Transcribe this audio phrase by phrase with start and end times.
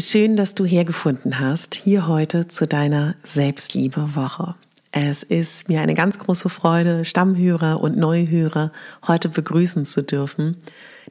[0.00, 4.54] Schön, dass du hergefunden hast, hier heute zu deiner Selbstliebe-Woche.
[4.92, 8.72] Es ist mir eine ganz große Freude, Stammhörer und Neuhörer
[9.06, 10.56] heute begrüßen zu dürfen.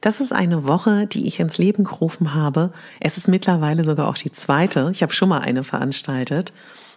[0.00, 2.72] Das ist eine Woche, die ich ins Leben gerufen habe.
[2.98, 4.90] Es ist mittlerweile sogar auch die zweite.
[4.92, 6.52] Ich habe schon mal eine veranstaltet,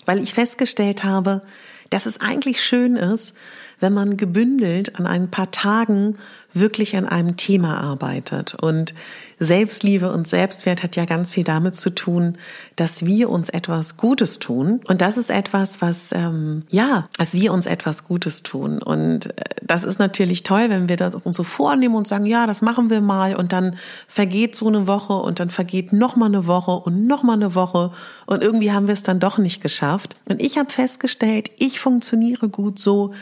[0.07, 1.43] weil ich festgestellt habe,
[1.91, 3.35] dass es eigentlich schön ist,
[3.79, 6.17] wenn man gebündelt an ein paar Tagen
[6.55, 8.55] wirklich an einem Thema arbeitet.
[8.55, 8.93] Und
[9.39, 12.37] Selbstliebe und Selbstwert hat ja ganz viel damit zu tun,
[12.75, 14.81] dass wir uns etwas Gutes tun.
[14.87, 18.81] Und das ist etwas, was, ähm, ja, dass wir uns etwas Gutes tun.
[18.81, 22.47] Und äh, das ist natürlich toll, wenn wir das uns so vornehmen und sagen, ja,
[22.47, 23.35] das machen wir mal.
[23.35, 23.75] Und dann
[24.07, 27.55] vergeht so eine Woche und dann vergeht noch mal eine Woche und noch mal eine
[27.55, 27.91] Woche.
[28.25, 30.15] Und irgendwie haben wir es dann doch nicht geschafft.
[30.25, 33.13] Und ich habe festgestellt, ich funktioniere gut so,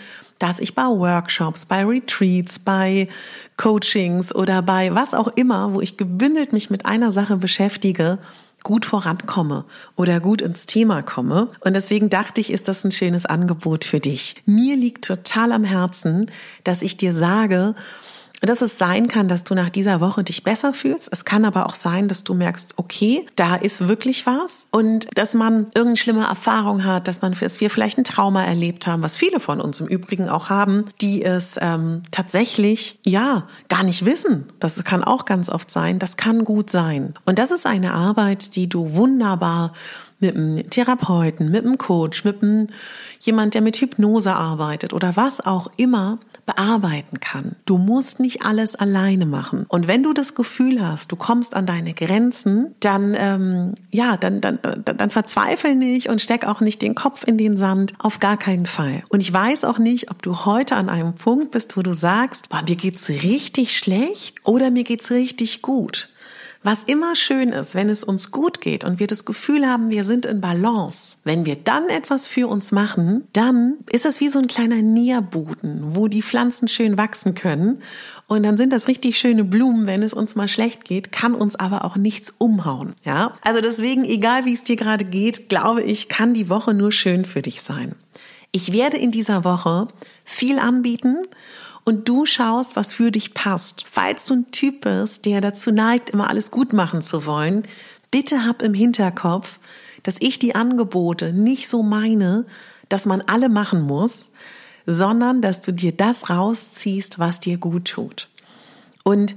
[0.41, 3.07] dass ich bei Workshops, bei Retreats, bei
[3.57, 8.17] Coachings oder bei was auch immer, wo ich gebündelt mich mit einer Sache beschäftige,
[8.63, 9.65] gut vorankomme
[9.95, 11.49] oder gut ins Thema komme.
[11.61, 14.35] Und deswegen dachte ich, ist das ein schönes Angebot für dich.
[14.45, 16.29] Mir liegt total am Herzen,
[16.63, 17.75] dass ich dir sage,
[18.41, 21.09] dass es sein kann, dass du nach dieser Woche dich besser fühlst.
[21.11, 25.33] Es kann aber auch sein, dass du merkst, okay, da ist wirklich was und dass
[25.33, 29.17] man irgendeine schlimme Erfahrung hat, dass man, dass wir vielleicht ein Trauma erlebt haben, was
[29.17, 34.51] viele von uns im Übrigen auch haben, die es ähm, tatsächlich ja gar nicht wissen.
[34.59, 35.99] Das kann auch ganz oft sein.
[35.99, 37.13] Das kann gut sein.
[37.25, 39.73] Und das ist eine Arbeit, die du wunderbar
[40.21, 42.67] mit einem Therapeuten, mit einem Coach, mit einem
[43.19, 47.55] jemand, der mit Hypnose arbeitet oder was auch immer bearbeiten kann.
[47.65, 49.65] Du musst nicht alles alleine machen.
[49.69, 54.41] Und wenn du das Gefühl hast, du kommst an deine Grenzen, dann ähm, ja, dann,
[54.41, 57.93] dann, dann, dann verzweifel nicht und steck auch nicht den Kopf in den Sand.
[57.99, 59.03] Auf gar keinen Fall.
[59.09, 62.49] Und ich weiß auch nicht, ob du heute an einem Punkt bist, wo du sagst,
[62.49, 66.09] boah, mir geht's richtig schlecht oder mir geht's richtig gut.
[66.63, 70.03] Was immer schön ist, wenn es uns gut geht und wir das Gefühl haben, wir
[70.03, 74.37] sind in Balance, wenn wir dann etwas für uns machen, dann ist es wie so
[74.37, 77.81] ein kleiner Nährboden, wo die Pflanzen schön wachsen können.
[78.27, 81.55] Und dann sind das richtig schöne Blumen, wenn es uns mal schlecht geht, kann uns
[81.55, 82.93] aber auch nichts umhauen.
[83.03, 86.91] Ja, also deswegen, egal wie es dir gerade geht, glaube ich, kann die Woche nur
[86.91, 87.93] schön für dich sein.
[88.51, 89.87] Ich werde in dieser Woche
[90.25, 91.25] viel anbieten
[91.83, 93.85] und du schaust, was für dich passt.
[93.89, 97.63] Falls du ein Typ bist, der dazu neigt, immer alles gut machen zu wollen,
[98.11, 99.59] bitte hab im Hinterkopf,
[100.03, 102.45] dass ich die Angebote nicht so meine,
[102.89, 104.29] dass man alle machen muss,
[104.85, 108.27] sondern dass du dir das rausziehst, was dir gut tut.
[109.03, 109.35] Und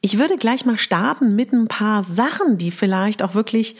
[0.00, 3.76] ich würde gleich mal starten mit ein paar Sachen, die vielleicht auch wirklich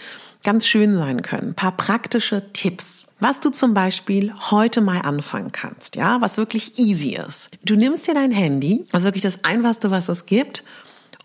[0.46, 1.48] ganz schön sein können.
[1.48, 6.78] Ein paar praktische Tipps, was du zum Beispiel heute mal anfangen kannst, ja, was wirklich
[6.78, 7.50] easy ist.
[7.64, 10.62] Du nimmst dir dein Handy, also wirklich das einfachste, was es gibt,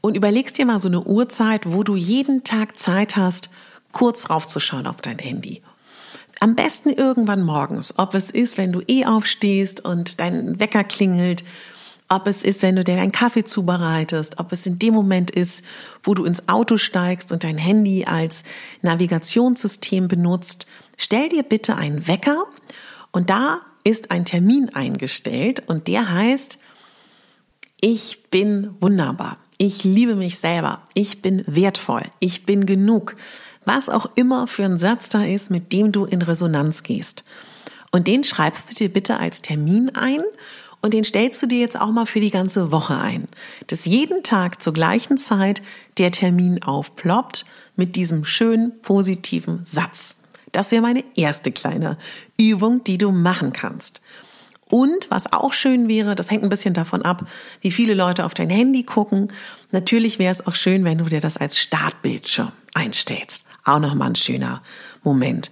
[0.02, 3.52] und überlegst dir mal so eine Uhrzeit, wo du jeden Tag Zeit hast,
[3.92, 5.62] kurz raufzuschauen auf dein Handy.
[6.40, 11.44] Am besten irgendwann morgens, ob es ist, wenn du eh aufstehst und dein Wecker klingelt
[12.12, 15.64] ob es ist, wenn du dir deinen Kaffee zubereitest, ob es in dem Moment ist,
[16.04, 18.44] wo du ins Auto steigst und dein Handy als
[18.82, 20.66] Navigationssystem benutzt,
[20.98, 22.44] stell dir bitte einen Wecker
[23.14, 26.58] und da ist ein Termin eingestellt und der heißt,
[27.80, 33.16] ich bin wunderbar, ich liebe mich selber, ich bin wertvoll, ich bin genug,
[33.64, 37.24] was auch immer für ein Satz da ist, mit dem du in Resonanz gehst.
[37.90, 40.22] Und den schreibst du dir bitte als Termin ein
[40.82, 43.28] Und den stellst du dir jetzt auch mal für die ganze Woche ein.
[43.68, 45.62] Dass jeden Tag zur gleichen Zeit
[45.98, 47.46] der Termin aufploppt
[47.76, 50.18] mit diesem schönen positiven Satz.
[50.52, 51.98] Das wäre meine erste kleine
[52.38, 54.02] Übung, die du machen kannst.
[54.70, 57.28] Und was auch schön wäre, das hängt ein bisschen davon ab,
[57.60, 59.32] wie viele Leute auf dein Handy gucken.
[59.72, 63.44] Natürlich wäre es auch schön, wenn du dir das als Startbildschirm einstellst.
[63.66, 64.62] Auch nochmal ein schöner
[65.04, 65.50] Moment.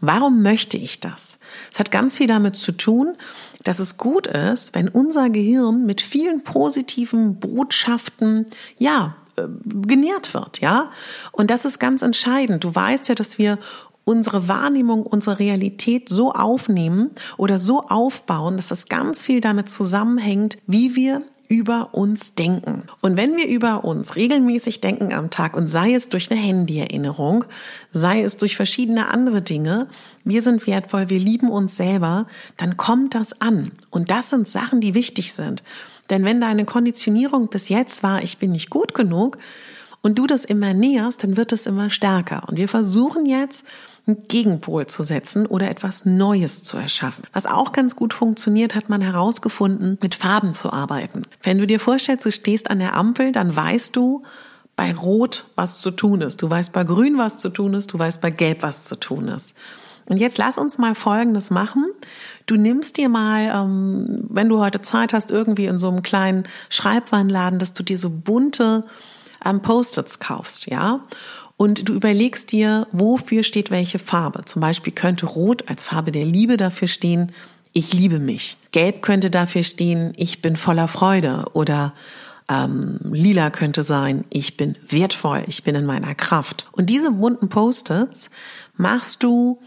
[0.00, 1.38] Warum möchte ich das?
[1.72, 3.16] Es hat ganz viel damit zu tun,
[3.64, 8.46] dass es gut ist, wenn unser Gehirn mit vielen positiven Botschaften,
[8.78, 9.42] ja, äh,
[9.86, 10.90] genährt wird, ja.
[11.32, 12.64] Und das ist ganz entscheidend.
[12.64, 13.58] Du weißt ja, dass wir
[14.04, 20.56] unsere Wahrnehmung, unsere Realität so aufnehmen oder so aufbauen, dass das ganz viel damit zusammenhängt,
[20.66, 22.84] wie wir über uns denken.
[23.00, 27.44] Und wenn wir über uns regelmäßig denken am Tag und sei es durch eine Handyerinnerung,
[27.92, 29.88] sei es durch verschiedene andere Dinge,
[30.24, 32.26] wir sind wertvoll, wir lieben uns selber,
[32.58, 33.72] dann kommt das an.
[33.90, 35.62] Und das sind Sachen, die wichtig sind.
[36.10, 39.38] Denn wenn deine Konditionierung bis jetzt war, ich bin nicht gut genug,
[40.00, 42.48] und du das immer näherst, dann wird es immer stärker.
[42.48, 43.66] Und wir versuchen jetzt,
[44.08, 47.24] einen Gegenpol zu setzen oder etwas Neues zu erschaffen.
[47.32, 51.22] Was auch ganz gut funktioniert, hat man herausgefunden, mit Farben zu arbeiten.
[51.42, 54.22] Wenn du dir vorstellst, du stehst an der Ampel, dann weißt du,
[54.74, 56.40] bei Rot, was zu tun ist.
[56.40, 57.92] Du weißt bei Grün, was zu tun ist.
[57.92, 59.54] Du weißt bei Gelb, was zu tun ist.
[60.06, 61.84] Und jetzt lass uns mal Folgendes machen.
[62.46, 66.44] Du nimmst dir mal, ähm, wenn du heute Zeit hast, irgendwie in so einem kleinen
[66.70, 68.84] Schreibwarenladen, dass du dir so bunte
[69.44, 71.00] ähm, Post-its kaufst, ja
[71.58, 74.44] und du überlegst dir, wofür steht welche Farbe.
[74.46, 77.32] Zum Beispiel könnte Rot als Farbe der Liebe dafür stehen,
[77.72, 78.56] ich liebe mich.
[78.70, 81.46] Gelb könnte dafür stehen, ich bin voller Freude.
[81.52, 81.94] Oder
[82.48, 86.68] ähm, lila könnte sein, ich bin wertvoll, ich bin in meiner Kraft.
[86.72, 88.30] Und diese bunten Post-its
[88.76, 89.58] machst du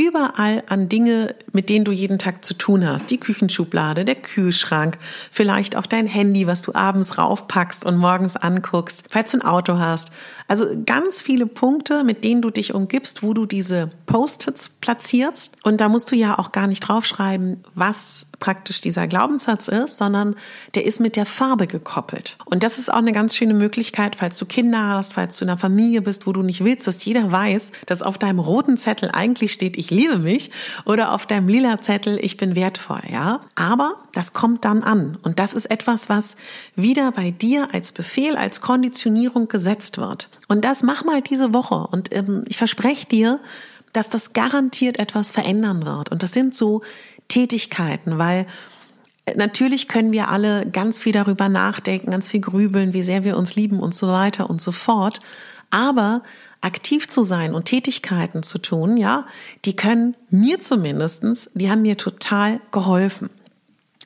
[0.00, 3.10] überall an Dinge, mit denen du jeden Tag zu tun hast.
[3.10, 4.98] Die Küchenschublade, der Kühlschrank,
[5.30, 9.78] vielleicht auch dein Handy, was du abends raufpackst und morgens anguckst, falls du ein Auto
[9.78, 10.10] hast.
[10.48, 15.56] Also ganz viele Punkte, mit denen du dich umgibst, wo du diese Post-its platzierst.
[15.62, 20.34] Und da musst du ja auch gar nicht draufschreiben, was praktisch dieser Glaubenssatz ist, sondern
[20.74, 22.36] der ist mit der Farbe gekoppelt.
[22.46, 25.50] Und das ist auch eine ganz schöne Möglichkeit, falls du Kinder hast, falls du in
[25.50, 29.10] einer Familie bist, wo du nicht willst, dass jeder weiß, dass auf deinem roten Zettel
[29.12, 30.50] eigentlich steht, ich liebe mich
[30.84, 33.40] oder auf deinem lila Zettel, ich bin wertvoll, ja.
[33.54, 35.18] Aber das kommt dann an.
[35.22, 36.36] Und das ist etwas, was
[36.76, 40.28] wieder bei dir als Befehl, als Konditionierung gesetzt wird.
[40.48, 41.86] Und das mach mal diese Woche.
[41.90, 43.40] Und ähm, ich verspreche dir,
[43.92, 46.10] dass das garantiert etwas verändern wird.
[46.10, 46.82] Und das sind so
[47.28, 48.46] Tätigkeiten, weil
[49.26, 53.36] äh, Natürlich können wir alle ganz viel darüber nachdenken, ganz viel grübeln, wie sehr wir
[53.36, 55.20] uns lieben und so weiter und so fort.
[55.70, 56.22] Aber
[56.60, 59.26] aktiv zu sein und Tätigkeiten zu tun, ja,
[59.64, 63.30] die können mir zumindestens, die haben mir total geholfen.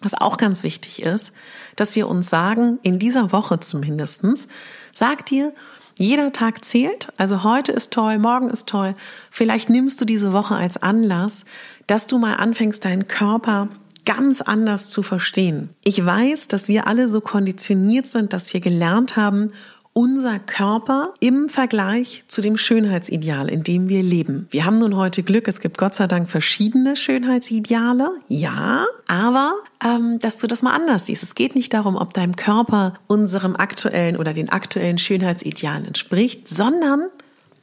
[0.00, 1.32] Was auch ganz wichtig ist,
[1.76, 4.48] dass wir uns sagen, in dieser Woche zumindestens,
[4.92, 5.54] sag dir,
[5.96, 7.12] jeder Tag zählt.
[7.16, 8.94] Also heute ist toll, morgen ist toll.
[9.30, 11.44] Vielleicht nimmst du diese Woche als Anlass,
[11.86, 13.68] dass du mal anfängst, deinen Körper
[14.04, 15.70] ganz anders zu verstehen.
[15.84, 19.52] Ich weiß, dass wir alle so konditioniert sind, dass wir gelernt haben,
[19.94, 24.48] unser Körper im Vergleich zu dem Schönheitsideal, in dem wir leben.
[24.50, 30.18] Wir haben nun heute Glück, es gibt Gott sei Dank verschiedene Schönheitsideale, ja, aber ähm,
[30.18, 31.22] dass du das mal anders siehst.
[31.22, 37.08] Es geht nicht darum, ob dein Körper unserem aktuellen oder den aktuellen Schönheitsidealen entspricht, sondern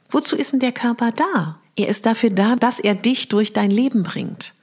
[0.08, 1.58] wozu ist denn der Körper da?
[1.76, 4.54] Er ist dafür da, dass er dich durch dein Leben bringt.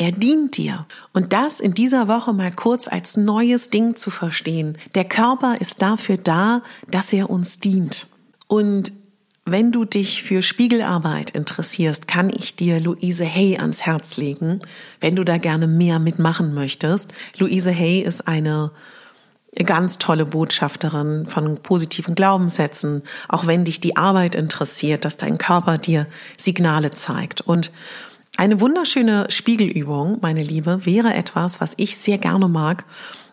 [0.00, 0.86] Er dient dir.
[1.12, 4.78] Und das in dieser Woche mal kurz als neues Ding zu verstehen.
[4.94, 8.06] Der Körper ist dafür da, dass er uns dient.
[8.46, 8.92] Und
[9.44, 14.62] wenn du dich für Spiegelarbeit interessierst, kann ich dir Luise Hay ans Herz legen,
[15.02, 17.12] wenn du da gerne mehr mitmachen möchtest.
[17.36, 18.70] Luise Hay ist eine
[19.54, 25.76] ganz tolle Botschafterin von positiven Glaubenssätzen, auch wenn dich die Arbeit interessiert, dass dein Körper
[25.76, 26.06] dir
[26.38, 27.42] Signale zeigt.
[27.42, 27.70] Und
[28.40, 32.86] eine wunderschöne Spiegelübung, meine Liebe, wäre etwas, was ich sehr gerne mag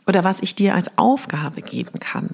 [0.06, 2.32] oder was ich dir als Aufgabe geben kann.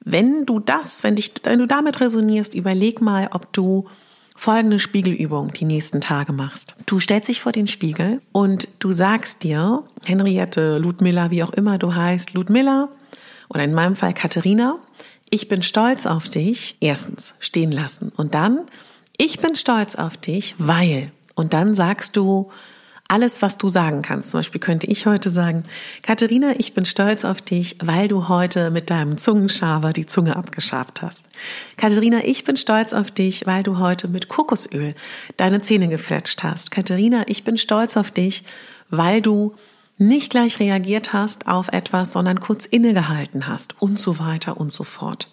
[0.00, 3.88] Wenn du das, wenn, dich, wenn du damit resonierst, überleg mal, ob du
[4.36, 6.74] folgende Spiegelübung die nächsten Tage machst.
[6.84, 11.78] Du stellst dich vor den Spiegel und du sagst dir, Henriette, Ludmilla, wie auch immer
[11.78, 12.90] du heißt, Ludmilla
[13.48, 14.76] oder in meinem Fall Katharina,
[15.30, 18.66] ich bin stolz auf dich, erstens stehen lassen und dann,
[19.16, 22.50] ich bin stolz auf dich, weil und dann sagst du
[23.08, 24.30] alles, was du sagen kannst.
[24.30, 25.64] Zum Beispiel könnte ich heute sagen,
[26.02, 31.02] Katharina, ich bin stolz auf dich, weil du heute mit deinem Zungenschaber die Zunge abgeschabt
[31.02, 31.24] hast.
[31.76, 34.94] Katharina, ich bin stolz auf dich, weil du heute mit Kokosöl
[35.36, 36.72] deine Zähne gefletscht hast.
[36.72, 38.42] Katharina, ich bin stolz auf dich,
[38.90, 39.54] weil du
[39.98, 44.84] nicht gleich reagiert hast auf etwas, sondern kurz innegehalten hast und so weiter und so
[44.84, 45.30] fort.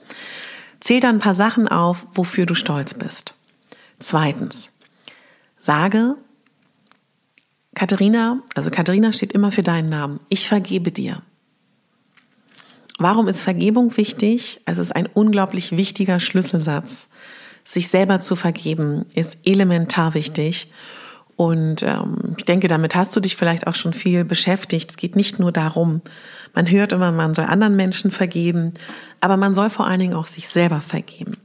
[0.79, 3.33] Zähl dann ein paar Sachen auf, wofür du stolz bist.
[3.99, 4.72] Zweitens,
[5.63, 6.17] sage,
[7.73, 10.19] Katharina, also Katharina steht immer für deinen Namen.
[10.27, 11.21] Ich vergebe dir.
[12.99, 14.59] Warum ist Vergebung wichtig?
[14.65, 17.07] Es ist ein unglaublich wichtiger Schlüsselsatz.
[17.63, 20.69] Sich selber zu vergeben ist elementar wichtig.
[21.37, 24.91] Und ähm, ich denke, damit hast du dich vielleicht auch schon viel beschäftigt.
[24.91, 26.01] Es geht nicht nur darum,
[26.53, 28.73] man hört immer, man soll anderen Menschen vergeben,
[29.21, 31.37] aber man soll vor allen Dingen auch sich selber vergeben.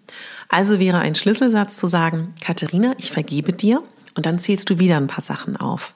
[0.49, 3.83] Also wäre ein Schlüsselsatz zu sagen, Katharina, ich vergebe dir
[4.19, 5.95] und dann zählst du wieder ein paar Sachen auf.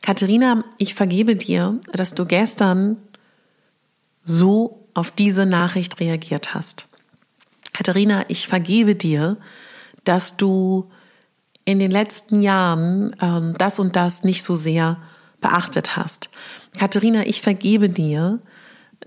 [0.00, 2.96] Katharina, ich vergebe dir, dass du gestern
[4.24, 6.88] so auf diese Nachricht reagiert hast.
[7.72, 9.36] Katharina, ich vergebe dir,
[10.02, 10.90] dass du
[11.64, 14.98] in den letzten Jahren ähm, das und das nicht so sehr
[15.40, 16.28] beachtet hast.
[16.76, 18.40] Katharina, ich vergebe dir,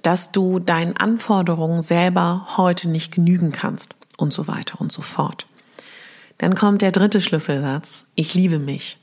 [0.04, 5.48] dass du deinen Anforderungen selber heute nicht genügen kannst und so weiter und so fort.
[6.38, 8.06] Dann kommt der dritte Schlüsselsatz.
[8.16, 8.98] Ich liebe mich.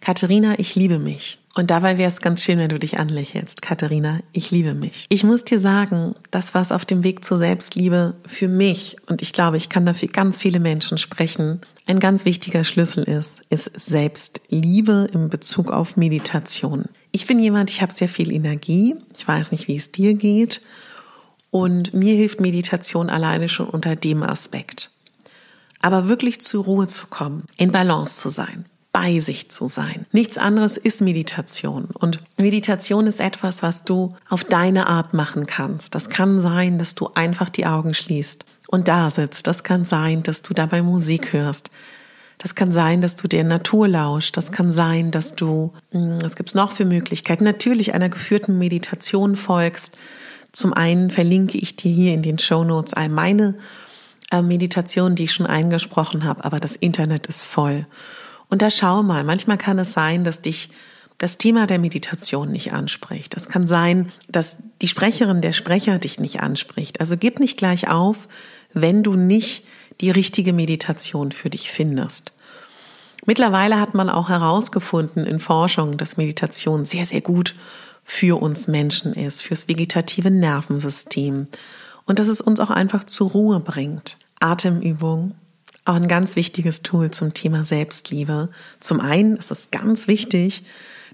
[0.00, 1.38] Katharina, ich liebe mich.
[1.54, 3.62] Und dabei wäre es ganz schön, wenn du dich anlächelst.
[3.62, 5.06] Katharina, ich liebe mich.
[5.08, 9.32] Ich muss dir sagen, das, was auf dem Weg zur Selbstliebe für mich, und ich
[9.32, 15.08] glaube, ich kann dafür ganz viele Menschen sprechen, ein ganz wichtiger Schlüssel ist, ist Selbstliebe
[15.12, 16.86] im Bezug auf Meditation.
[17.12, 18.96] Ich bin jemand, ich habe sehr viel Energie.
[19.16, 20.60] Ich weiß nicht, wie es dir geht.
[21.50, 24.90] Und mir hilft Meditation alleine schon unter dem Aspekt.
[25.84, 30.06] Aber wirklich zur Ruhe zu kommen, in Balance zu sein, bei sich zu sein.
[30.12, 31.88] Nichts anderes ist Meditation.
[31.92, 35.94] Und Meditation ist etwas, was du auf deine Art machen kannst.
[35.94, 39.46] Das kann sein, dass du einfach die Augen schließt und da sitzt.
[39.46, 41.68] Das kann sein, dass du dabei Musik hörst.
[42.38, 44.38] Das kann sein, dass du der Natur lauscht.
[44.38, 47.44] Das kann sein, dass du, hm, was gibt's noch für Möglichkeiten?
[47.44, 49.98] Natürlich einer geführten Meditation folgst.
[50.50, 53.54] Zum einen verlinke ich dir hier in den Show Notes all meine
[54.34, 57.86] äh, Meditationen, die ich schon eingesprochen habe, aber das Internet ist voll.
[58.48, 60.70] Und da schau mal, manchmal kann es sein, dass dich
[61.18, 63.36] das Thema der Meditation nicht anspricht.
[63.36, 67.00] Das kann sein, dass die Sprecherin, der Sprecher dich nicht anspricht.
[67.00, 68.28] Also gib nicht gleich auf,
[68.72, 69.64] wenn du nicht
[70.00, 72.32] die richtige Meditation für dich findest.
[73.26, 77.54] Mittlerweile hat man auch herausgefunden in Forschung, dass Meditation sehr, sehr gut
[78.02, 81.46] für uns Menschen ist, fürs vegetative Nervensystem
[82.04, 84.18] und dass es uns auch einfach zur Ruhe bringt.
[84.44, 85.34] Atemübung,
[85.84, 88.50] auch ein ganz wichtiges Tool zum Thema Selbstliebe.
[88.80, 90.64] Zum einen ist es ganz wichtig,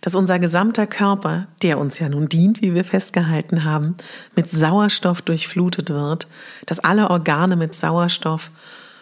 [0.00, 3.96] dass unser gesamter Körper, der uns ja nun dient, wie wir festgehalten haben,
[4.34, 6.26] mit Sauerstoff durchflutet wird,
[6.66, 8.50] dass alle Organe mit Sauerstoff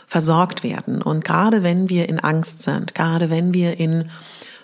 [0.06, 1.02] versorgt werden.
[1.02, 4.10] Und gerade wenn wir in Angst sind, gerade wenn wir in,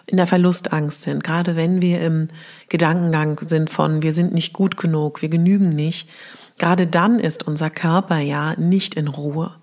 [0.06, 2.28] in der Verlustangst sind, gerade wenn wir im
[2.68, 6.08] Gedankengang sind von, wir sind nicht gut genug, wir genügen nicht,
[6.58, 9.54] gerade dann ist unser Körper ja nicht in Ruhe.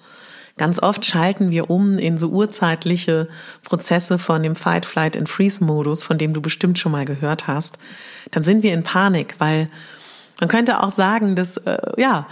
[0.57, 3.27] Ganz oft schalten wir um in so urzeitliche
[3.63, 7.77] Prozesse von dem Fight, Flight and Freeze-Modus, von dem du bestimmt schon mal gehört hast.
[8.31, 9.69] Dann sind wir in Panik, weil
[10.39, 12.27] man könnte auch sagen, dass äh, ja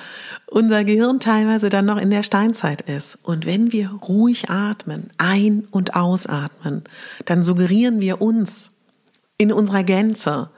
[0.48, 3.18] unser Gehirn teilweise dann noch in der Steinzeit ist.
[3.24, 6.84] Und wenn wir ruhig atmen, ein- und ausatmen,
[7.26, 8.72] dann suggerieren wir uns
[9.38, 10.50] in unserer Gänze,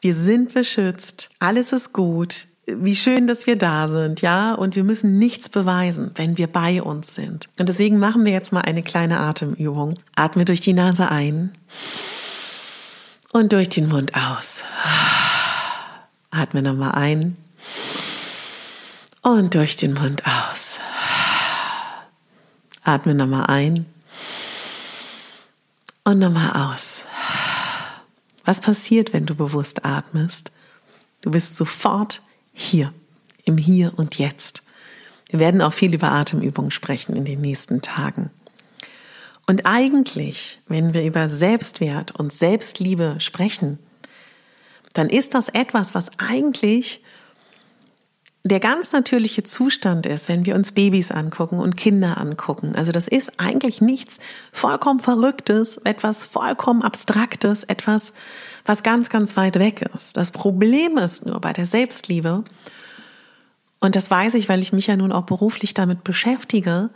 [0.00, 4.84] wir sind beschützt, alles ist gut, wie schön, dass wir da sind, ja, und wir
[4.84, 7.48] müssen nichts beweisen, wenn wir bei uns sind.
[7.58, 9.98] Und deswegen machen wir jetzt mal eine kleine Atemübung.
[10.16, 11.52] Atme durch die Nase ein
[13.32, 14.64] und durch den Mund aus.
[16.30, 17.36] Atme nochmal ein
[19.22, 20.80] und durch den Mund aus.
[22.82, 23.86] Atme nochmal ein
[26.04, 27.04] und nochmal aus.
[28.44, 30.52] Was passiert, wenn du bewusst atmest?
[31.22, 32.22] Du bist sofort
[32.54, 32.94] hier,
[33.44, 34.62] im Hier und Jetzt.
[35.28, 38.30] Wir werden auch viel über Atemübungen sprechen in den nächsten Tagen.
[39.46, 43.78] Und eigentlich, wenn wir über Selbstwert und Selbstliebe sprechen,
[44.94, 47.02] dann ist das etwas, was eigentlich
[48.46, 52.74] der ganz natürliche Zustand ist, wenn wir uns Babys angucken und Kinder angucken.
[52.76, 54.18] Also das ist eigentlich nichts
[54.52, 58.12] vollkommen Verrücktes, etwas vollkommen Abstraktes, etwas,
[58.66, 60.18] was ganz, ganz weit weg ist.
[60.18, 62.44] Das Problem ist nur bei der Selbstliebe,
[63.84, 66.88] und das weiß ich, weil ich mich ja nun auch beruflich damit beschäftige,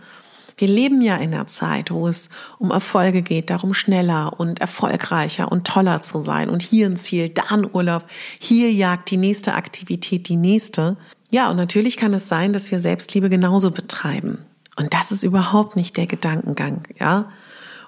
[0.58, 5.50] wir leben ja in einer Zeit, wo es um Erfolge geht, darum schneller und erfolgreicher
[5.50, 8.04] und toller zu sein und hier ein Ziel, da ein Urlaub,
[8.40, 10.96] hier jagt die nächste Aktivität die nächste.
[11.30, 14.38] Ja, und natürlich kann es sein, dass wir Selbstliebe genauso betreiben.
[14.76, 17.30] Und das ist überhaupt nicht der Gedankengang, ja.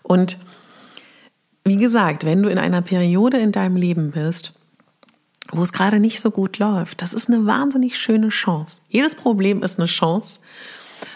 [0.03, 0.39] Und
[1.65, 4.55] wie gesagt, wenn du in einer Periode in deinem Leben bist,
[5.53, 7.03] wo es gerade nicht so gut läuft.
[7.03, 8.81] Das ist eine wahnsinnig schöne Chance.
[8.89, 10.41] Jedes Problem ist eine Chance.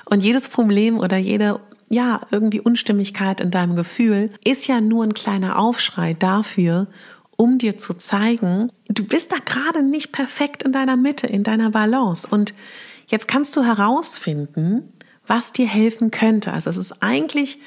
[0.05, 5.15] Und jedes Problem oder jede, ja, irgendwie Unstimmigkeit in deinem Gefühl ist ja nur ein
[5.15, 6.87] kleiner Aufschrei dafür,
[7.37, 11.71] um dir zu zeigen, du bist da gerade nicht perfekt in deiner Mitte, in deiner
[11.71, 12.29] Balance.
[12.31, 12.55] Und
[13.07, 14.93] jetzt kannst du herausfinden,
[15.27, 16.53] was dir helfen könnte.
[16.53, 17.59] Also es ist eigentlich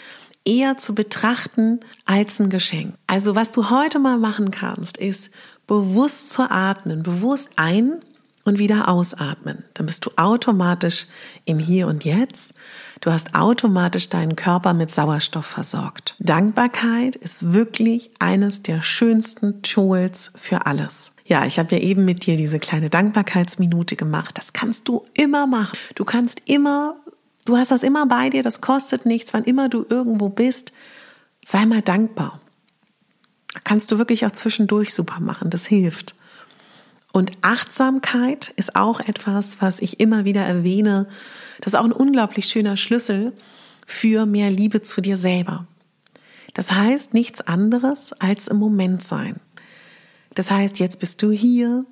[0.46, 2.96] eher zu betrachten als ein Geschenk.
[3.08, 5.32] Also was du heute mal machen kannst, ist
[5.67, 8.00] bewusst zu atmen, bewusst ein
[8.48, 9.63] und wieder ausatmen.
[9.74, 11.08] Dann bist du automatisch
[11.46, 12.54] im Hier und Jetzt.
[13.01, 16.16] Du hast automatisch deinen Körper mit Sauerstoff versorgt.
[16.20, 21.13] Dankbarkeit ist wirklich eines der schönsten Tools für alles.
[21.25, 24.38] Ja, ich habe ja eben mit dir diese kleine Dankbarkeitsminute gemacht.
[24.38, 25.77] Das kannst du immer machen.
[25.96, 26.96] Du kannst immer
[27.48, 30.74] Du hast das immer bei dir, das kostet nichts, wann immer du irgendwo bist.
[31.46, 32.42] Sei mal dankbar.
[33.63, 36.13] Kannst du wirklich auch zwischendurch super machen, das hilft.
[37.14, 41.08] Und Achtsamkeit ist auch etwas, was ich immer wieder erwähne.
[41.62, 43.34] Das ist auch ein unglaublich schöner Schlüssel
[43.86, 45.66] für mehr Liebe zu dir selber.
[46.54, 49.40] Das heißt nichts anderes als im Moment sein.
[50.36, 51.86] Das heißt, jetzt bist du hier,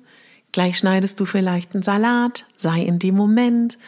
[0.52, 3.78] gleich schneidest du vielleicht einen Salat, sei in dem Moment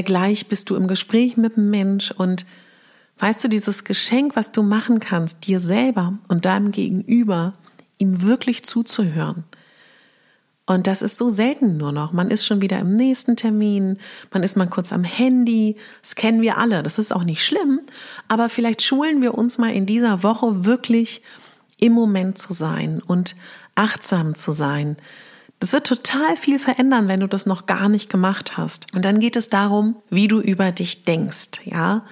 [0.00, 2.46] gleich bist du im Gespräch mit einem Mensch und
[3.18, 7.52] weißt du, dieses Geschenk, was du machen kannst, dir selber und deinem Gegenüber,
[7.98, 9.44] ihm wirklich zuzuhören.
[10.64, 12.12] Und das ist so selten nur noch.
[12.12, 13.98] Man ist schon wieder im nächsten Termin,
[14.32, 15.76] man ist mal kurz am Handy.
[16.00, 16.82] Das kennen wir alle.
[16.82, 17.80] Das ist auch nicht schlimm.
[18.28, 21.22] Aber vielleicht schulen wir uns mal in dieser Woche wirklich
[21.80, 23.34] im Moment zu sein und
[23.74, 24.96] achtsam zu sein
[25.62, 28.92] das wird total viel verändern, wenn du das noch gar nicht gemacht hast.
[28.96, 32.04] Und dann geht es darum, wie du über dich denkst, ja?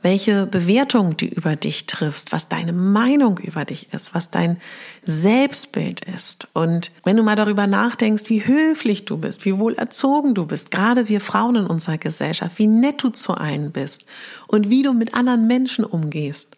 [0.00, 4.58] Welche Bewertung du über dich triffst, was deine Meinung über dich ist, was dein
[5.04, 6.46] Selbstbild ist.
[6.54, 10.70] Und wenn du mal darüber nachdenkst, wie höflich du bist, wie wohl erzogen du bist,
[10.70, 14.06] gerade wir Frauen in unserer Gesellschaft, wie nett du zu allen bist
[14.46, 16.56] und wie du mit anderen Menschen umgehst.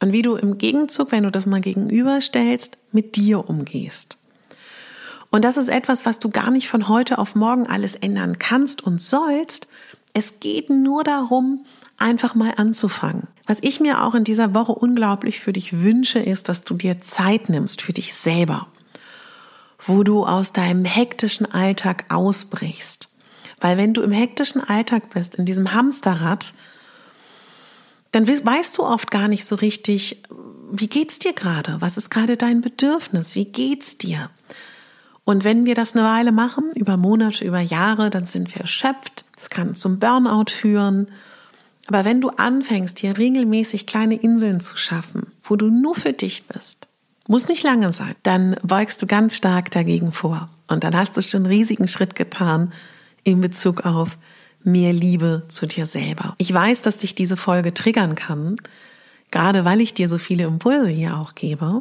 [0.00, 4.18] Und wie du im Gegenzug, wenn du das mal gegenüberstellst, mit dir umgehst.
[5.30, 8.82] Und das ist etwas, was du gar nicht von heute auf morgen alles ändern kannst
[8.82, 9.68] und sollst.
[10.14, 11.66] Es geht nur darum,
[11.98, 13.28] einfach mal anzufangen.
[13.46, 17.00] Was ich mir auch in dieser Woche unglaublich für dich wünsche, ist, dass du dir
[17.00, 18.68] Zeit nimmst für dich selber,
[19.78, 23.08] wo du aus deinem hektischen Alltag ausbrichst.
[23.60, 26.54] Weil wenn du im hektischen Alltag bist, in diesem Hamsterrad,
[28.12, 30.22] dann weißt du oft gar nicht so richtig,
[30.70, 31.80] wie geht's dir gerade?
[31.80, 33.34] Was ist gerade dein Bedürfnis?
[33.34, 34.30] Wie geht's dir?
[35.24, 39.24] Und wenn wir das eine Weile machen, über Monate, über Jahre, dann sind wir erschöpft.
[39.36, 41.08] Das kann zum Burnout führen.
[41.86, 46.46] Aber wenn du anfängst, hier regelmäßig kleine Inseln zu schaffen, wo du nur für dich
[46.46, 46.86] bist,
[47.26, 50.48] muss nicht lange sein, dann beugst du ganz stark dagegen vor.
[50.68, 52.72] Und dann hast du schon einen riesigen Schritt getan
[53.22, 54.18] in Bezug auf
[54.62, 56.34] mehr Liebe zu dir selber.
[56.38, 58.56] Ich weiß, dass dich diese Folge triggern kann,
[59.30, 61.80] gerade weil ich dir so viele Impulse hier auch gebe.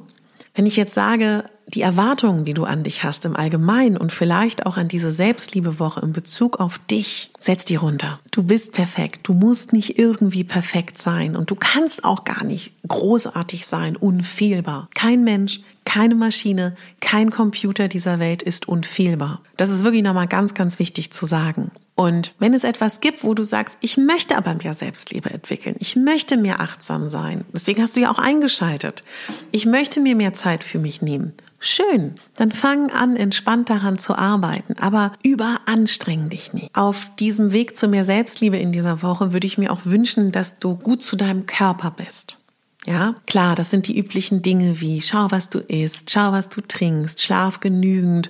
[0.55, 4.65] Wenn ich jetzt sage, die Erwartungen, die du an dich hast im Allgemeinen und vielleicht
[4.65, 8.19] auch an diese Selbstliebewoche in Bezug auf dich, setz die runter.
[8.31, 9.21] Du bist perfekt.
[9.23, 14.89] Du musst nicht irgendwie perfekt sein und du kannst auch gar nicht großartig sein, unfehlbar.
[14.93, 19.41] Kein Mensch, keine Maschine, kein Computer dieser Welt ist unfehlbar.
[19.57, 21.71] Das ist wirklich nochmal ganz, ganz wichtig zu sagen.
[21.95, 25.95] Und wenn es etwas gibt, wo du sagst, ich möchte aber mehr Selbstliebe entwickeln, ich
[25.95, 29.03] möchte mehr achtsam sein, deswegen hast du ja auch eingeschaltet,
[29.51, 34.15] ich möchte mir mehr Zeit für mich nehmen, schön, dann fang an, entspannt daran zu
[34.15, 36.75] arbeiten, aber überanstreng dich nicht.
[36.75, 40.57] Auf diesem Weg zu mehr Selbstliebe in dieser Woche würde ich mir auch wünschen, dass
[40.57, 42.39] du gut zu deinem Körper bist.
[42.85, 46.59] Ja, klar, das sind die üblichen Dinge wie schau, was du isst, schau, was du
[46.59, 48.29] trinkst, schlaf genügend,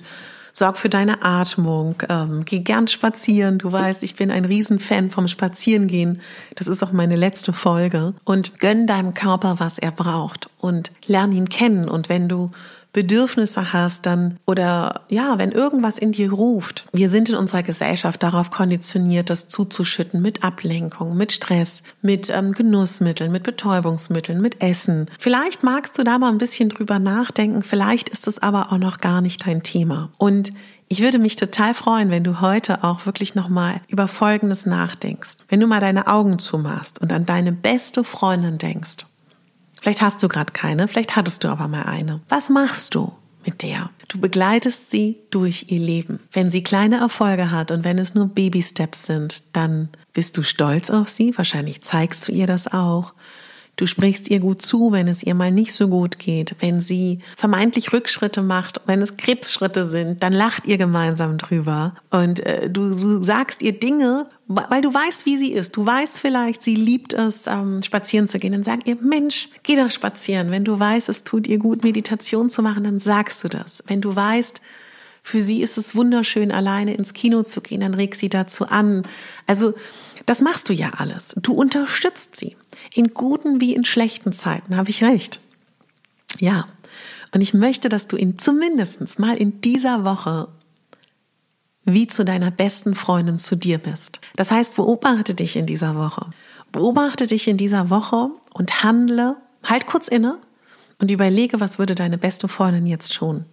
[0.56, 3.58] sorg für deine Atmung, ähm, geh gern spazieren.
[3.58, 6.20] Du weißt, ich bin ein Riesenfan vom Spazierengehen.
[6.54, 8.14] Das ist auch meine letzte Folge.
[8.24, 11.88] Und gönn deinem Körper, was er braucht und lern ihn kennen.
[11.88, 12.52] Und wenn du
[12.94, 16.86] Bedürfnisse hast, dann oder ja, wenn irgendwas in dir ruft.
[16.92, 22.52] Wir sind in unserer Gesellschaft darauf konditioniert, das zuzuschütten mit Ablenkung, mit Stress, mit ähm,
[22.52, 25.10] Genussmitteln, mit Betäubungsmitteln, mit Essen.
[25.18, 28.98] Vielleicht magst du da mal ein bisschen drüber nachdenken, vielleicht ist es aber auch noch
[28.98, 30.10] gar nicht dein Thema.
[30.16, 30.52] Und
[30.88, 35.38] ich würde mich total freuen, wenn du heute auch wirklich nochmal über Folgendes nachdenkst.
[35.48, 39.06] Wenn du mal deine Augen zumachst und an deine beste Freundin denkst
[39.84, 42.22] Vielleicht hast du gerade keine, vielleicht hattest du aber mal eine.
[42.30, 43.12] Was machst du
[43.44, 43.90] mit der?
[44.08, 46.20] Du begleitest sie durch ihr Leben.
[46.32, 50.88] Wenn sie kleine Erfolge hat und wenn es nur Baby-Steps sind, dann bist du stolz
[50.88, 51.36] auf sie.
[51.36, 53.12] Wahrscheinlich zeigst du ihr das auch.
[53.76, 57.18] Du sprichst ihr gut zu, wenn es ihr mal nicht so gut geht, wenn sie
[57.36, 62.90] vermeintlich Rückschritte macht, wenn es Krebsschritte sind, dann lacht ihr gemeinsam drüber und äh, du,
[62.90, 65.76] du sagst ihr Dinge, weil du weißt, wie sie ist.
[65.76, 68.52] Du weißt vielleicht, sie liebt es, ähm, spazieren zu gehen.
[68.52, 70.50] Dann sag ihr, Mensch, geh doch spazieren.
[70.50, 73.82] Wenn du weißt, es tut ihr gut, Meditation zu machen, dann sagst du das.
[73.86, 74.60] Wenn du weißt,
[75.22, 79.04] für sie ist es wunderschön, alleine ins Kino zu gehen, dann reg sie dazu an.
[79.46, 79.72] Also
[80.26, 81.34] das machst du ja alles.
[81.40, 82.56] Du unterstützt sie.
[82.92, 85.40] In guten wie in schlechten Zeiten, habe ich recht.
[86.38, 86.68] Ja.
[87.32, 90.48] Und ich möchte, dass du in zumindest mal in dieser Woche
[91.84, 94.20] wie zu deiner besten Freundin zu dir bist.
[94.36, 96.26] Das heißt, beobachte dich in dieser Woche.
[96.72, 100.38] Beobachte dich in dieser Woche und handle, halt kurz inne
[100.98, 103.44] und überlege, was würde deine beste Freundin jetzt tun.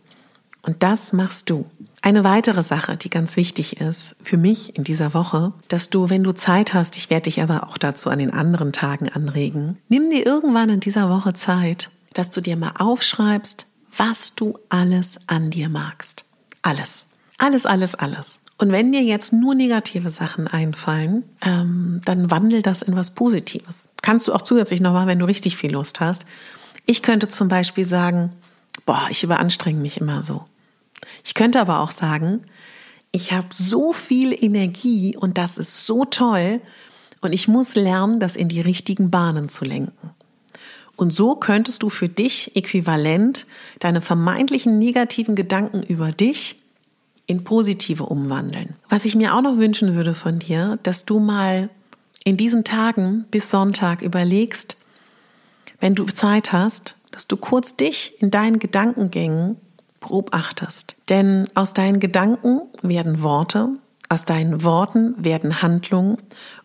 [0.63, 1.65] Und das machst du.
[2.03, 6.23] Eine weitere Sache, die ganz wichtig ist für mich in dieser Woche, dass du, wenn
[6.23, 10.09] du Zeit hast, ich werde dich aber auch dazu an den anderen Tagen anregen, nimm
[10.09, 15.51] dir irgendwann in dieser Woche Zeit, dass du dir mal aufschreibst, was du alles an
[15.51, 16.25] dir magst.
[16.61, 17.09] Alles.
[17.41, 18.43] Alles, alles, alles.
[18.59, 23.89] Und wenn dir jetzt nur negative Sachen einfallen, ähm, dann wandel das in was Positives.
[24.03, 26.27] Kannst du auch zusätzlich nochmal, wenn du richtig viel Lust hast.
[26.85, 28.31] Ich könnte zum Beispiel sagen,
[28.85, 30.45] boah, ich überanstrenge mich immer so.
[31.23, 32.43] Ich könnte aber auch sagen,
[33.11, 36.61] ich habe so viel Energie und das ist so toll
[37.21, 40.11] und ich muss lernen, das in die richtigen Bahnen zu lenken.
[40.95, 43.47] Und so könntest du für dich äquivalent
[43.79, 46.60] deine vermeintlichen negativen Gedanken über dich
[47.27, 48.75] in positive umwandeln.
[48.89, 51.69] Was ich mir auch noch wünschen würde von dir, dass du mal
[52.23, 54.77] in diesen Tagen bis Sonntag überlegst,
[55.79, 59.57] wenn du Zeit hast, dass du kurz dich in deinen Gedankengängen
[59.99, 60.95] beobachtest.
[61.09, 63.69] Denn aus deinen Gedanken werden Worte,
[64.09, 66.17] aus deinen Worten werden Handlungen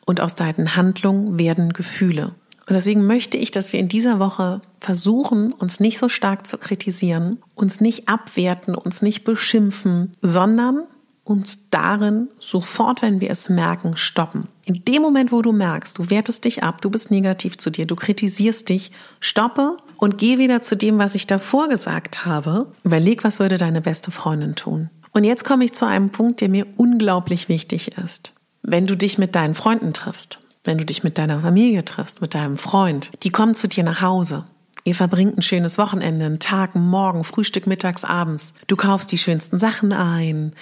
[0.04, 2.34] und aus deinen Handlungen werden Gefühle.
[2.68, 6.58] Und deswegen möchte ich, dass wir in dieser Woche versuchen, uns nicht so stark zu
[6.58, 10.82] kritisieren, uns nicht abwerten, uns nicht beschimpfen, sondern
[11.22, 14.48] uns darin sofort, wenn wir es merken, stoppen.
[14.64, 17.86] In dem Moment, wo du merkst, du wertest dich ab, du bist negativ zu dir,
[17.86, 22.72] du kritisierst dich, stoppe und geh wieder zu dem, was ich davor gesagt habe.
[22.84, 24.90] Überleg, was würde deine beste Freundin tun.
[25.12, 28.32] Und jetzt komme ich zu einem Punkt, der mir unglaublich wichtig ist.
[28.62, 32.34] Wenn du dich mit deinen Freunden triffst, wenn du dich mit deiner Familie triffst, mit
[32.34, 34.44] deinem Freund, die kommen zu dir nach Hause.
[34.84, 38.54] Ihr verbringt ein schönes Wochenende, einen Tag, einen Morgen, Frühstück, mittags, abends.
[38.68, 40.52] Du kaufst die schönsten Sachen ein.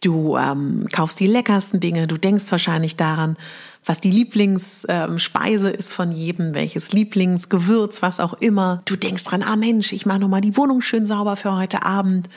[0.00, 2.06] Du ähm, kaufst die leckersten Dinge.
[2.06, 3.36] Du denkst wahrscheinlich daran,
[3.84, 8.82] was die Lieblingsspeise ähm, ist von jedem, welches Lieblingsgewürz, was auch immer.
[8.84, 12.28] Du denkst dran, ah Mensch, ich mache nochmal die Wohnung schön sauber für heute Abend.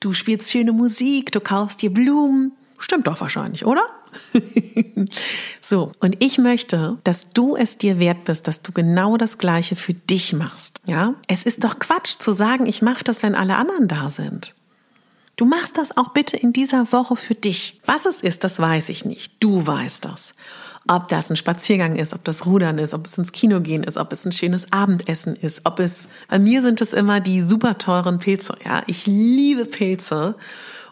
[0.00, 2.52] Du spielst schöne Musik, du kaufst dir Blumen.
[2.78, 3.82] Stimmt doch wahrscheinlich, oder?
[5.60, 9.76] so, und ich möchte, dass du es dir wert bist, dass du genau das Gleiche
[9.76, 10.80] für dich machst.
[10.86, 14.54] Ja, es ist doch Quatsch zu sagen, ich mache das, wenn alle anderen da sind.
[15.38, 17.80] Du machst das auch bitte in dieser Woche für dich.
[17.86, 19.32] Was es ist, das weiß ich nicht.
[19.38, 20.34] Du weißt das.
[20.88, 23.98] Ob das ein Spaziergang ist, ob das Rudern ist, ob es ins Kino gehen ist,
[23.98, 27.78] ob es ein schönes Abendessen ist, ob es, bei mir sind es immer die super
[27.78, 28.56] teuren Pilze.
[28.64, 30.34] Ja, ich liebe Pilze.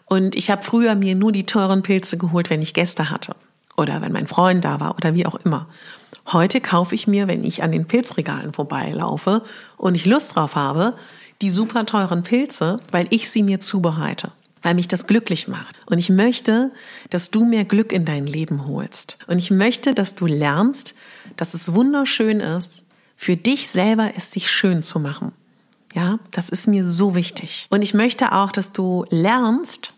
[0.07, 3.35] Und ich habe früher mir nur die teuren Pilze geholt, wenn ich Gäste hatte.
[3.75, 5.67] Oder wenn mein Freund da war oder wie auch immer.
[6.31, 9.43] Heute kaufe ich mir, wenn ich an den Pilzregalen vorbeilaufe
[9.77, 10.95] und ich Lust drauf habe,
[11.41, 15.75] die super teuren Pilze, weil ich sie mir zubereite, weil mich das glücklich macht.
[15.85, 16.71] Und ich möchte,
[17.09, 19.17] dass du mehr Glück in dein Leben holst.
[19.27, 20.95] Und ich möchte, dass du lernst,
[21.35, 25.33] dass es wunderschön ist, für dich selber es sich schön zu machen.
[25.93, 27.67] Ja, das ist mir so wichtig.
[27.69, 29.93] Und ich möchte auch, dass du lernst,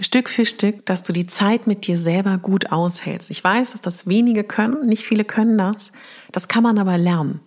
[0.00, 3.30] Stück für Stück, dass du die Zeit mit dir selber gut aushältst.
[3.30, 5.92] Ich weiß, dass das wenige können, nicht viele können das.
[6.32, 7.40] Das kann man aber lernen.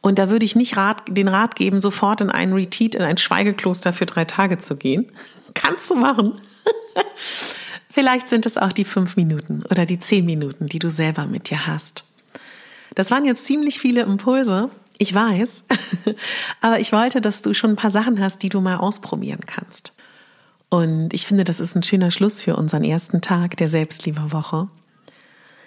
[0.00, 3.16] Und da würde ich nicht Rat, den Rat geben, sofort in einen Retreat, in ein
[3.16, 5.10] Schweigekloster für drei Tage zu gehen.
[5.54, 6.40] Kannst du machen.
[7.90, 11.50] Vielleicht sind es auch die fünf Minuten oder die zehn Minuten, die du selber mit
[11.50, 12.04] dir hast.
[12.94, 14.70] Das waren jetzt ziemlich viele Impulse.
[14.98, 15.64] Ich weiß.
[16.60, 19.92] Aber ich wollte, dass du schon ein paar Sachen hast, die du mal ausprobieren kannst.
[20.70, 24.68] Und ich finde, das ist ein schöner Schluss für unseren ersten Tag der Selbstliebewoche.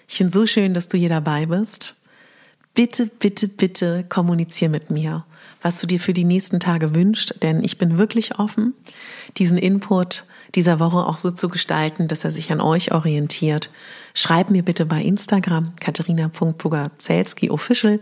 [0.08, 1.96] Ich finde so schön, dass du hier dabei bist
[2.74, 5.26] bitte, bitte, bitte kommunizier mit mir,
[5.62, 8.74] was du dir für die nächsten Tage wünschst, denn ich bin wirklich offen,
[9.38, 13.72] diesen Input dieser Woche auch so zu gestalten, dass er sich an euch orientiert.
[14.14, 18.00] Schreib mir bitte bei Instagram katharina.pugazelski official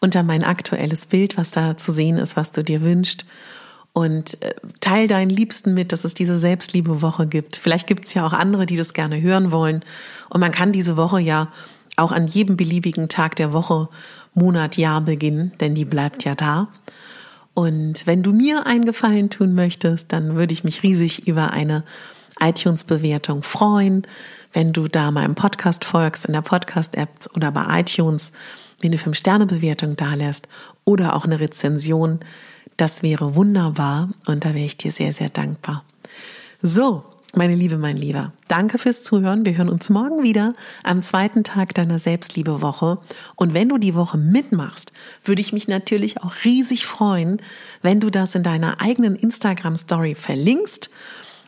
[0.00, 3.24] unter mein aktuelles Bild, was da zu sehen ist, was du dir wünschst
[3.98, 7.56] und äh, teil deinen Liebsten mit, dass es diese Selbstliebe-Woche gibt.
[7.56, 9.84] Vielleicht gibt es ja auch andere, die das gerne hören wollen.
[10.28, 11.48] Und man kann diese Woche ja
[11.96, 13.88] auch an jedem beliebigen Tag der Woche,
[14.34, 16.68] Monat, Jahr beginnen, denn die bleibt ja da.
[17.54, 21.82] Und wenn du mir einen Gefallen tun möchtest, dann würde ich mich riesig über eine
[22.38, 24.02] iTunes-Bewertung freuen.
[24.52, 28.30] Wenn du da meinem Podcast folgst, in der Podcast-App oder bei iTunes,
[28.80, 30.46] mir eine 5-Sterne-Bewertung dalässt
[30.84, 32.20] oder auch eine Rezension,
[32.78, 35.84] das wäre wunderbar und da wäre ich dir sehr, sehr dankbar.
[36.62, 39.44] So, meine Liebe, mein Lieber, danke fürs Zuhören.
[39.44, 42.98] Wir hören uns morgen wieder am zweiten Tag deiner Selbstliebe-Woche.
[43.36, 44.92] Und wenn du die Woche mitmachst,
[45.24, 47.42] würde ich mich natürlich auch riesig freuen,
[47.82, 50.88] wenn du das in deiner eigenen Instagram-Story verlinkst.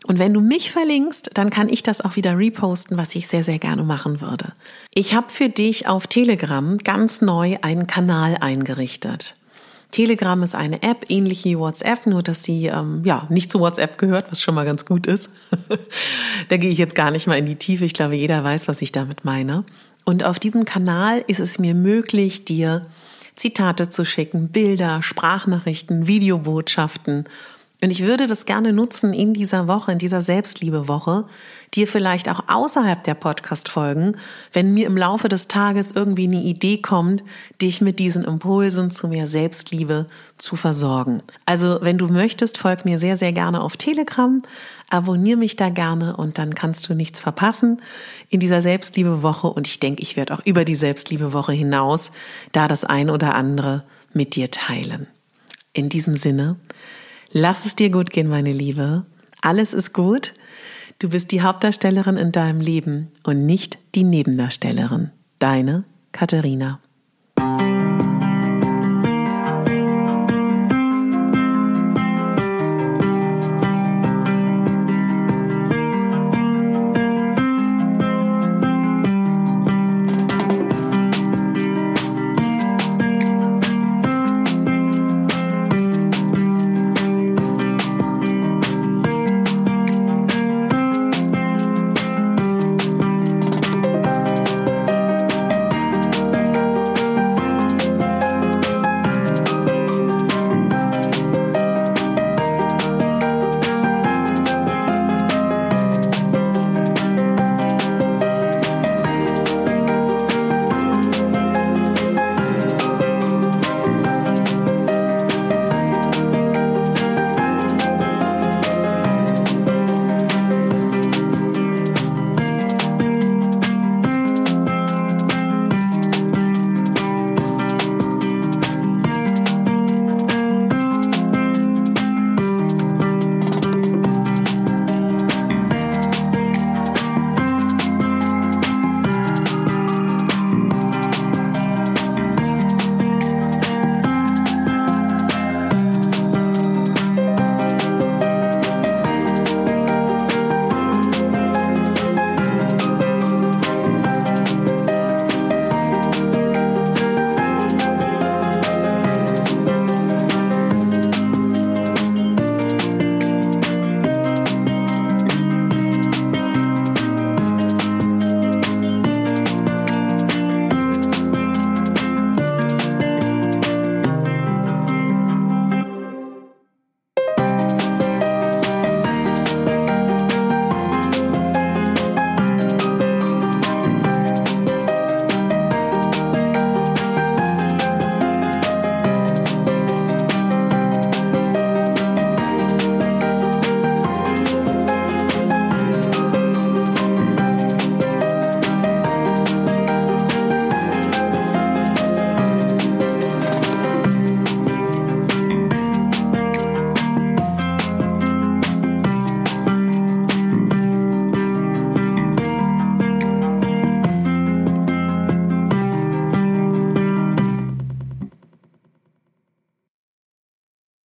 [0.07, 3.43] Und wenn du mich verlinkst, dann kann ich das auch wieder reposten, was ich sehr,
[3.43, 4.53] sehr gerne machen würde.
[4.95, 9.35] Ich habe für dich auf Telegram ganz neu einen Kanal eingerichtet.
[9.91, 13.99] Telegram ist eine App, ähnlich wie WhatsApp, nur dass sie ähm, ja nicht zu WhatsApp
[13.99, 15.29] gehört, was schon mal ganz gut ist.
[16.49, 17.85] da gehe ich jetzt gar nicht mal in die Tiefe.
[17.85, 19.65] Ich glaube, jeder weiß, was ich damit meine.
[20.05, 22.83] Und auf diesem Kanal ist es mir möglich, dir
[23.37, 27.25] Zitate zu schicken, Bilder, Sprachnachrichten, Videobotschaften
[27.83, 31.25] und ich würde das gerne nutzen in dieser Woche, in dieser Selbstliebe-Woche,
[31.75, 34.19] dir vielleicht auch außerhalb der Podcast-Folgen,
[34.53, 37.23] wenn mir im Laufe des Tages irgendwie eine Idee kommt,
[37.63, 41.23] dich mit diesen Impulsen zu mehr Selbstliebe zu versorgen.
[41.47, 44.43] Also, wenn du möchtest, folg mir sehr, sehr gerne auf Telegram,
[44.91, 47.81] abonniere mich da gerne und dann kannst du nichts verpassen
[48.29, 49.47] in dieser Selbstliebe-Woche.
[49.47, 52.11] Und ich denke, ich werde auch über die Selbstliebe-Woche hinaus
[52.53, 55.07] da das ein oder andere mit dir teilen.
[55.73, 56.57] In diesem Sinne,
[57.33, 59.07] Lass es dir gut gehen, meine Liebe.
[59.41, 60.35] Alles ist gut.
[60.99, 65.11] Du bist die Hauptdarstellerin in deinem Leben und nicht die Nebendarstellerin.
[65.39, 66.81] Deine Katharina.